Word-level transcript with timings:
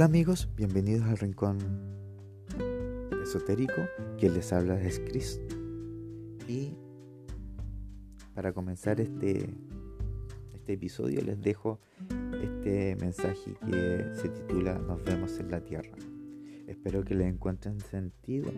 Hola 0.00 0.06
amigos, 0.06 0.48
bienvenidos 0.56 1.04
al 1.04 1.18
rincón 1.18 1.58
esotérico. 3.22 3.82
Quien 4.18 4.32
les 4.32 4.50
habla 4.50 4.80
es 4.80 4.98
Chris. 4.98 5.38
Y 6.48 6.72
para 8.34 8.54
comenzar 8.54 8.98
este, 8.98 9.44
este 10.54 10.72
episodio 10.72 11.20
les 11.20 11.38
dejo 11.42 11.80
este 12.42 12.96
mensaje 12.96 13.54
que 13.66 14.10
se 14.14 14.30
titula 14.30 14.78
Nos 14.78 15.04
vemos 15.04 15.38
en 15.38 15.50
la 15.50 15.60
Tierra. 15.60 15.92
Espero 16.66 17.04
que 17.04 17.14
le 17.14 17.28
encuentren 17.28 17.78
sentido 17.78 18.50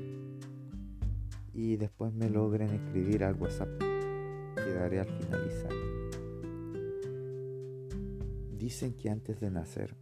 y 1.52 1.74
después 1.74 2.12
me 2.12 2.30
logren 2.30 2.70
escribir 2.70 3.24
al 3.24 3.34
WhatsApp 3.34 3.80
que 3.80 4.74
daré 4.74 5.00
al 5.00 5.08
finalizar. 5.08 5.72
Dicen 8.56 8.94
que 8.94 9.10
antes 9.10 9.40
de 9.40 9.50
nacer 9.50 9.96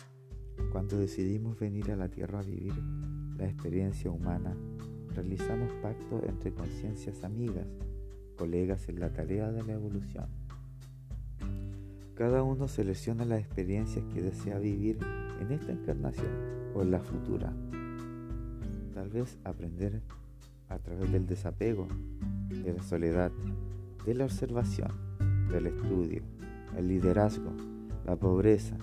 cuando 0.72 0.98
decidimos 0.98 1.58
venir 1.58 1.90
a 1.90 1.96
la 1.96 2.08
Tierra 2.08 2.40
a 2.40 2.42
vivir 2.42 2.74
la 3.36 3.46
experiencia 3.46 4.10
humana, 4.10 4.54
realizamos 5.14 5.72
pactos 5.82 6.22
entre 6.24 6.52
conciencias 6.52 7.24
amigas, 7.24 7.66
colegas 8.36 8.88
en 8.88 9.00
la 9.00 9.12
tarea 9.12 9.50
de 9.50 9.62
la 9.62 9.72
evolución. 9.72 10.26
Cada 12.14 12.42
uno 12.42 12.68
selecciona 12.68 13.24
las 13.24 13.40
experiencias 13.40 14.04
que 14.12 14.20
desea 14.20 14.58
vivir 14.58 14.98
en 15.40 15.52
esta 15.52 15.72
encarnación 15.72 16.28
o 16.74 16.82
en 16.82 16.90
la 16.90 17.00
futura. 17.00 17.52
Tal 18.94 19.08
vez 19.08 19.38
aprender 19.44 20.02
a 20.68 20.78
través 20.78 21.10
del 21.10 21.26
desapego, 21.26 21.88
de 22.50 22.74
la 22.74 22.82
soledad, 22.82 23.32
de 24.04 24.14
la 24.14 24.24
observación, 24.24 24.92
del 25.50 25.66
estudio, 25.66 26.22
el 26.76 26.88
liderazgo, 26.88 27.52
la 28.04 28.16
pobreza, 28.16 28.76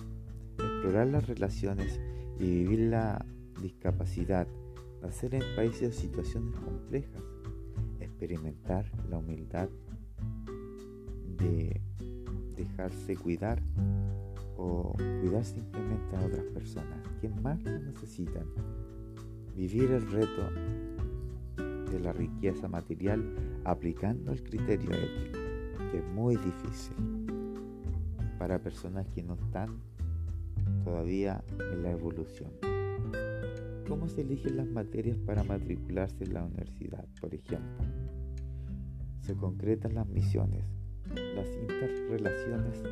explorar 0.64 1.08
las 1.08 1.28
relaciones 1.28 2.00
y 2.40 2.46
vivir 2.46 2.80
la 2.90 3.26
discapacidad, 3.62 4.48
nacer 5.02 5.36
en 5.36 5.44
países 5.56 5.96
o 5.96 6.00
situaciones 6.00 6.56
complejas, 6.60 7.22
experimentar 8.00 8.92
la 9.10 9.18
humildad 9.18 9.70
de 11.38 11.82
dejarse 12.56 13.16
cuidar 13.16 13.62
o 14.58 14.94
cuidar 15.22 15.46
simplemente 15.46 16.16
a 16.16 16.26
otras 16.26 16.46
personas, 16.48 17.08
que 17.22 17.30
más 17.30 17.62
lo 17.64 17.78
necesitan, 17.80 18.46
vivir 19.56 19.92
el 19.92 20.12
reto 20.12 20.50
de 21.92 22.00
la 22.00 22.12
riqueza 22.12 22.68
material 22.68 23.24
aplicando 23.64 24.32
el 24.32 24.44
criterio 24.44 24.92
ético, 24.92 25.40
que 25.92 26.00
es 26.00 26.06
muy 26.14 26.36
difícil 26.36 26.96
para 28.38 28.60
personas 28.60 29.08
que 29.08 29.24
no 29.24 29.36
están 29.36 29.80
todavía 30.84 31.44
en 31.72 31.84
la 31.84 31.92
evolución. 31.92 32.52
¿Cómo 33.88 34.10
se 34.10 34.22
eligen 34.22 34.58
las 34.58 34.68
materias 34.68 35.18
para 35.26 35.44
matricularse 35.44 36.24
en 36.26 36.34
la 36.34 36.44
universidad, 36.44 37.06
por 37.22 37.34
ejemplo? 37.34 37.86
Se 39.22 39.36
concretan 39.36 39.96
las 39.96 40.08
misiones, 40.08 40.66
las 41.36 41.48
interrelaciones, 41.48 42.84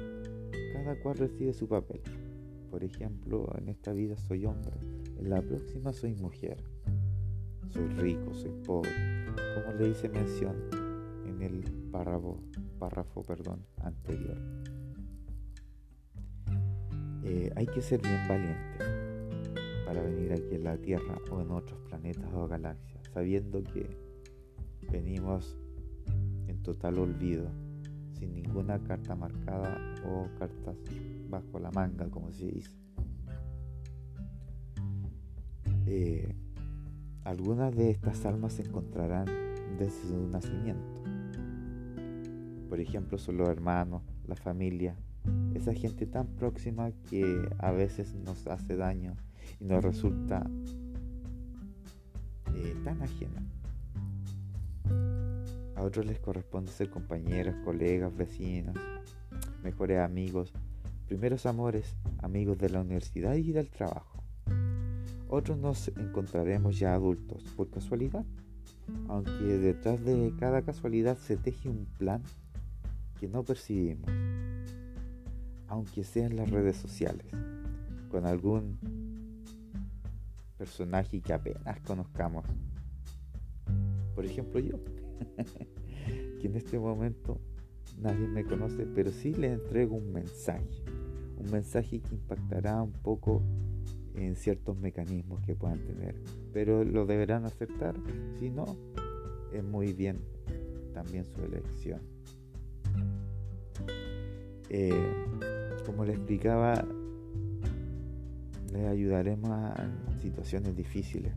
cada 0.73 0.97
cual 1.01 1.17
recibe 1.17 1.53
su 1.53 1.67
papel. 1.67 2.01
Por 2.71 2.83
ejemplo, 2.83 3.49
en 3.57 3.69
esta 3.69 3.93
vida 3.93 4.15
soy 4.17 4.45
hombre, 4.45 4.77
en 5.17 5.29
la 5.29 5.41
próxima 5.41 5.91
soy 5.93 6.13
mujer. 6.13 6.63
Soy 7.69 7.87
rico, 7.89 8.33
soy 8.33 8.51
pobre, 8.65 8.91
como 9.55 9.73
le 9.77 9.89
hice 9.89 10.07
mención 10.07 10.55
en 11.25 11.41
el 11.41 11.63
párrafo, 11.91 12.39
párrafo 12.79 13.21
perdón, 13.23 13.65
anterior. 13.81 14.37
Eh, 17.27 17.51
hay 17.55 17.65
que 17.65 17.81
ser 17.81 18.01
bien 18.03 18.27
valiente 18.27 18.77
para 19.83 19.99
venir 20.03 20.31
aquí 20.33 20.55
en 20.55 20.63
la 20.63 20.77
Tierra 20.77 21.17
o 21.31 21.41
en 21.41 21.49
otros 21.49 21.79
planetas 21.89 22.31
o 22.31 22.47
galaxias, 22.47 23.03
sabiendo 23.11 23.63
que 23.63 23.89
venimos 24.91 25.57
en 26.47 26.61
total 26.61 26.99
olvido, 26.99 27.49
sin 28.13 28.35
ninguna 28.35 28.77
carta 28.83 29.15
marcada 29.15 29.75
o 30.05 30.27
cartas 30.37 30.77
bajo 31.27 31.57
la 31.57 31.71
manga, 31.71 32.07
como 32.11 32.31
se 32.31 32.45
dice. 32.45 32.71
Eh, 35.87 36.35
algunas 37.23 37.75
de 37.75 37.89
estas 37.89 38.23
almas 38.25 38.53
se 38.53 38.61
encontrarán 38.61 39.25
desde 39.79 40.09
su 40.09 40.27
nacimiento. 40.27 41.01
Por 42.69 42.79
ejemplo, 42.79 43.17
son 43.17 43.37
los 43.37 43.49
hermanos, 43.49 44.03
la 44.27 44.35
familia, 44.35 44.95
esa 45.55 45.73
gente 45.73 46.05
tan 46.05 46.27
próxima 46.27 46.91
que 47.09 47.49
a 47.59 47.71
veces 47.71 48.13
nos 48.13 48.45
hace 48.47 48.75
daño 48.75 49.15
y 49.59 49.65
nos 49.65 49.83
resulta 49.83 50.45
eh, 52.55 52.75
tan 52.83 53.01
ajena. 53.01 53.41
A 55.75 55.83
otros 55.83 56.05
les 56.05 56.19
corresponde 56.19 56.71
ser 56.71 56.89
compañeros, 56.89 57.55
colegas, 57.63 58.15
vecinos, 58.15 58.75
mejores 59.63 59.99
amigos, 59.99 60.53
primeros 61.07 61.45
amores, 61.45 61.95
amigos 62.19 62.57
de 62.57 62.69
la 62.69 62.81
universidad 62.81 63.35
y 63.35 63.51
del 63.51 63.69
trabajo. 63.69 64.23
Otros 65.27 65.57
nos 65.57 65.87
encontraremos 65.97 66.79
ya 66.79 66.93
adultos 66.93 67.43
por 67.55 67.69
casualidad, 67.69 68.25
aunque 69.07 69.31
detrás 69.31 70.03
de 70.05 70.33
cada 70.39 70.61
casualidad 70.61 71.17
se 71.17 71.35
teje 71.37 71.69
un 71.69 71.85
plan 71.97 72.21
que 73.19 73.27
no 73.27 73.43
percibimos 73.43 74.09
aunque 75.67 76.03
sea 76.03 76.27
en 76.27 76.35
las 76.35 76.49
redes 76.49 76.77
sociales, 76.77 77.27
con 78.09 78.25
algún 78.25 78.77
personaje 80.57 81.21
que 81.21 81.33
apenas 81.33 81.79
conozcamos. 81.81 82.45
Por 84.13 84.25
ejemplo 84.25 84.59
yo, 84.59 84.77
que 86.39 86.47
en 86.47 86.55
este 86.55 86.79
momento 86.79 87.39
nadie 87.97 88.27
me 88.27 88.45
conoce, 88.45 88.85
pero 88.85 89.11
sí 89.11 89.33
le 89.33 89.53
entrego 89.53 89.95
un 89.95 90.11
mensaje, 90.13 90.83
un 91.37 91.51
mensaje 91.51 91.99
que 92.01 92.15
impactará 92.15 92.81
un 92.81 92.93
poco 92.93 93.41
en 94.15 94.35
ciertos 94.35 94.77
mecanismos 94.77 95.41
que 95.41 95.55
puedan 95.55 95.79
tener, 95.85 96.15
pero 96.53 96.83
lo 96.83 97.05
deberán 97.05 97.45
aceptar, 97.45 97.95
si 98.39 98.49
no, 98.49 98.77
es 99.51 99.63
muy 99.63 99.93
bien 99.93 100.19
también 100.93 101.25
su 101.25 101.41
elección. 101.43 102.01
Eh, 104.69 105.54
como 105.85 106.05
les 106.05 106.15
explicaba, 106.15 106.85
les 108.73 108.85
ayudaremos 108.87 109.49
en 109.79 110.21
situaciones 110.21 110.75
difíciles. 110.75 111.33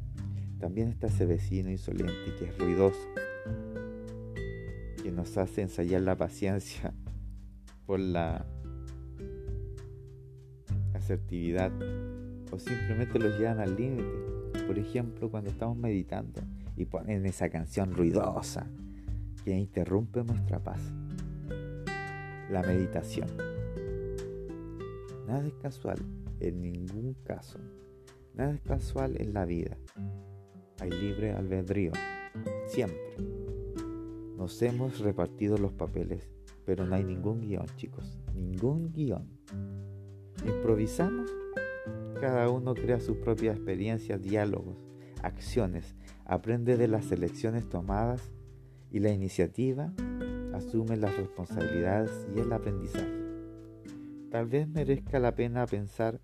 También 0.58 0.88
está 0.88 1.06
ese 1.06 1.26
vecino 1.26 1.70
insolente 1.70 2.34
que 2.38 2.46
es 2.46 2.58
ruidoso, 2.58 2.98
que 5.02 5.12
nos 5.12 5.36
hace 5.36 5.62
ensayar 5.62 6.02
la 6.02 6.16
paciencia 6.16 6.92
por 7.86 8.00
la 8.00 8.44
asertividad 10.94 11.70
o 12.50 12.58
simplemente 12.58 13.18
los 13.18 13.38
llevan 13.38 13.60
al 13.60 13.76
límite. 13.76 14.62
Por 14.66 14.78
ejemplo, 14.78 15.30
cuando 15.30 15.50
estamos 15.50 15.76
meditando 15.76 16.40
y 16.76 16.84
ponen 16.84 17.24
esa 17.26 17.48
canción 17.48 17.94
ruidosa 17.94 18.66
que 19.44 19.56
interrumpe 19.56 20.24
nuestra 20.24 20.58
paz. 20.58 20.80
La 22.50 22.62
meditación. 22.62 23.57
Nada 25.28 25.46
es 25.46 25.52
casual, 25.56 25.98
en 26.40 26.62
ningún 26.62 27.12
caso. 27.22 27.58
Nada 28.32 28.54
es 28.54 28.62
casual 28.62 29.20
en 29.20 29.34
la 29.34 29.44
vida. 29.44 29.76
Hay 30.80 30.90
libre 30.90 31.32
albedrío, 31.32 31.92
siempre. 32.66 33.18
Nos 34.38 34.62
hemos 34.62 35.00
repartido 35.00 35.58
los 35.58 35.74
papeles, 35.74 36.30
pero 36.64 36.86
no 36.86 36.94
hay 36.94 37.04
ningún 37.04 37.42
guion, 37.42 37.66
chicos. 37.76 38.18
Ningún 38.34 38.90
guion. 38.90 39.28
Improvisamos. 40.46 41.30
Cada 42.18 42.48
uno 42.48 42.72
crea 42.72 42.98
sus 42.98 43.18
propias 43.18 43.56
experiencias, 43.56 44.22
diálogos, 44.22 44.78
acciones, 45.22 45.94
aprende 46.24 46.78
de 46.78 46.88
las 46.88 47.12
elecciones 47.12 47.68
tomadas 47.68 48.32
y 48.90 49.00
la 49.00 49.10
iniciativa 49.10 49.92
asume 50.54 50.96
las 50.96 51.14
responsabilidades 51.18 52.26
y 52.34 52.40
el 52.40 52.50
aprendizaje. 52.50 53.17
Tal 54.30 54.46
vez 54.46 54.68
merezca 54.68 55.18
la 55.18 55.34
pena 55.34 55.64
pensar, 55.66 56.20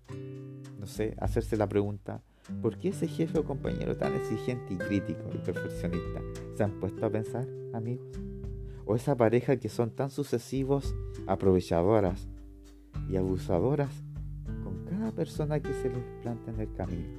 no 0.79 0.85
sé, 0.85 1.15
hacerse 1.19 1.57
la 1.57 1.67
pregunta, 1.67 2.21
¿por 2.61 2.77
qué 2.77 2.89
ese 2.89 3.07
jefe 3.07 3.39
o 3.39 3.43
compañero 3.43 3.97
tan 3.97 4.13
exigente 4.13 4.75
y 4.75 4.77
crítico 4.77 5.31
y 5.33 5.39
perfeccionista 5.39 6.21
se 6.53 6.63
han 6.63 6.79
puesto 6.79 7.03
a 7.03 7.09
pensar, 7.09 7.47
amigos? 7.73 8.05
¿O 8.85 8.95
esa 8.95 9.17
pareja 9.17 9.57
que 9.57 9.69
son 9.69 9.89
tan 9.89 10.11
sucesivos, 10.11 10.95
aprovechadoras 11.25 12.27
y 13.09 13.17
abusadoras 13.17 13.89
con 14.63 14.85
cada 14.85 15.11
persona 15.11 15.59
que 15.59 15.73
se 15.73 15.89
les 15.89 16.03
planta 16.21 16.51
en 16.51 16.59
el 16.59 16.71
camino? 16.73 17.09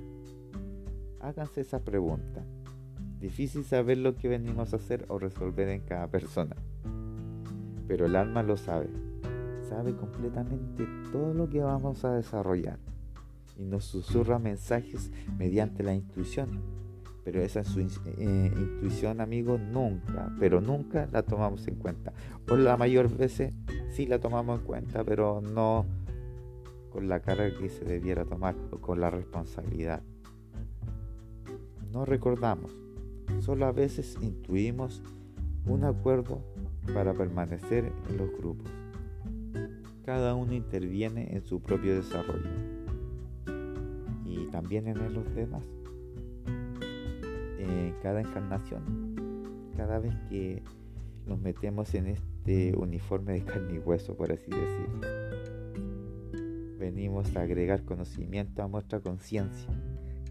Háganse 1.18 1.62
esa 1.62 1.80
pregunta. 1.82 2.46
Difícil 3.18 3.64
saber 3.64 3.98
lo 3.98 4.14
que 4.14 4.28
venimos 4.28 4.72
a 4.72 4.76
hacer 4.76 5.04
o 5.08 5.18
resolver 5.18 5.68
en 5.68 5.80
cada 5.80 6.06
persona. 6.06 6.54
Pero 7.88 8.06
el 8.06 8.14
alma 8.14 8.44
lo 8.44 8.56
sabe 8.56 9.05
sabe 9.68 9.94
completamente 9.96 10.86
todo 11.12 11.34
lo 11.34 11.48
que 11.48 11.60
vamos 11.60 12.04
a 12.04 12.14
desarrollar 12.14 12.78
y 13.58 13.64
nos 13.64 13.84
susurra 13.84 14.38
mensajes 14.38 15.10
mediante 15.38 15.82
la 15.82 15.94
intuición. 15.94 16.60
Pero 17.24 17.42
esa 17.42 17.62
eh, 17.62 18.52
intuición, 18.56 19.20
amigos, 19.20 19.60
nunca, 19.60 20.32
pero 20.38 20.60
nunca 20.60 21.08
la 21.10 21.22
tomamos 21.22 21.66
en 21.66 21.74
cuenta. 21.74 22.12
O 22.48 22.56
la 22.56 22.76
mayor 22.76 23.14
veces 23.14 23.52
sí 23.90 24.06
la 24.06 24.20
tomamos 24.20 24.60
en 24.60 24.66
cuenta, 24.66 25.02
pero 25.02 25.40
no 25.40 25.86
con 26.90 27.08
la 27.08 27.20
carga 27.20 27.50
que 27.58 27.68
se 27.68 27.84
debiera 27.84 28.24
tomar 28.24 28.54
o 28.70 28.78
con 28.78 29.00
la 29.00 29.10
responsabilidad. 29.10 30.02
No 31.92 32.04
recordamos, 32.04 32.76
solo 33.40 33.66
a 33.66 33.72
veces 33.72 34.16
intuimos 34.20 35.02
un 35.66 35.84
acuerdo 35.84 36.40
para 36.94 37.12
permanecer 37.12 37.92
en 38.08 38.16
los 38.18 38.30
grupos. 38.38 38.70
Cada 40.06 40.36
uno 40.36 40.54
interviene 40.54 41.34
en 41.34 41.42
su 41.42 41.60
propio 41.60 41.96
desarrollo 41.96 42.48
y 44.24 44.46
también 44.52 44.86
en 44.86 45.12
los 45.12 45.34
demás. 45.34 45.64
En 47.58 47.92
cada 48.04 48.20
encarnación, 48.20 49.16
cada 49.76 49.98
vez 49.98 50.14
que 50.30 50.62
nos 51.26 51.40
metemos 51.40 51.92
en 51.96 52.06
este 52.06 52.76
uniforme 52.76 53.32
de 53.32 53.42
carne 53.42 53.74
y 53.74 53.78
hueso, 53.80 54.16
por 54.16 54.30
así 54.30 54.48
decirlo, 54.48 55.00
venimos 56.78 57.34
a 57.34 57.40
agregar 57.40 57.82
conocimiento 57.82 58.62
a 58.62 58.68
nuestra 58.68 59.00
conciencia. 59.00 59.68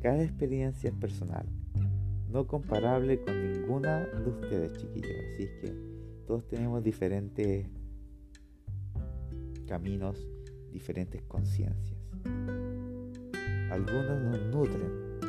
Cada 0.01 0.23
experiencia 0.23 0.89
es 0.89 0.95
personal, 0.95 1.47
no 2.31 2.47
comparable 2.47 3.19
con 3.19 3.51
ninguna 3.51 4.05
de 4.05 4.29
ustedes, 4.29 4.71
chiquillos. 4.77 5.11
Así 5.33 5.49
que 5.59 5.73
todos 6.25 6.47
tenemos 6.47 6.81
diferentes 6.81 7.67
caminos, 9.65 10.27
diferentes 10.71 11.21
conciencias. 11.23 11.99
Algunos 13.71 14.21
nos 14.21 14.41
nutren, 14.53 15.19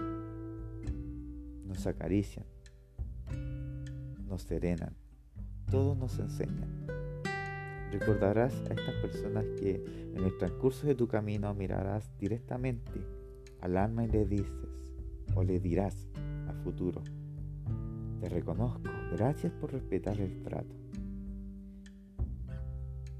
nos 1.65 1.87
acarician, 1.87 2.47
nos 4.27 4.43
serenan, 4.43 4.94
todos 5.71 5.97
nos 5.97 6.19
enseñan. 6.19 6.87
Recordarás 7.91 8.53
a 8.69 8.75
estas 8.75 8.94
personas 8.97 9.44
que 9.59 9.85
en 10.15 10.25
el 10.25 10.37
transcurso 10.38 10.87
de 10.87 10.94
tu 10.94 11.09
camino 11.09 11.53
mirarás 11.55 12.11
directamente 12.19 12.93
al 13.61 13.77
alma 13.77 14.05
y 14.05 14.09
le 14.09 14.27
dices 14.27 14.53
o 15.35 15.43
le 15.43 15.59
dirás 15.61 16.09
a 16.49 16.53
futuro, 16.62 17.03
te 18.21 18.29
reconozco, 18.29 18.91
gracias 19.12 19.53
por 19.53 19.73
respetar 19.73 20.21
el 20.21 20.43
trato 20.43 20.86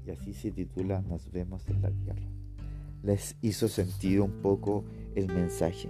y 0.07 0.11
así 0.11 0.33
se 0.33 0.51
titula 0.51 1.01
Nos 1.01 1.29
vemos 1.31 1.67
en 1.67 1.81
la 1.81 1.91
tierra. 1.91 2.27
¿Les 3.03 3.35
hizo 3.41 3.67
sentido 3.67 4.23
un 4.23 4.41
poco 4.41 4.85
el 5.15 5.27
mensaje? 5.27 5.89